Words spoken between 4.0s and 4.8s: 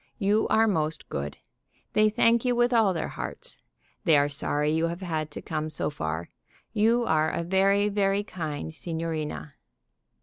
They are sorry